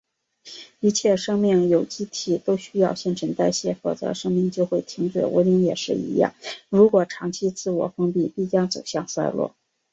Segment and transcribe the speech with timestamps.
[0.79, 5.27] 一切生命有机体都需要新陈代谢，否则生命就会停止。
[5.27, 6.33] 文明也是一样，
[6.69, 9.53] 如果长期自我封闭，必将走向衰落。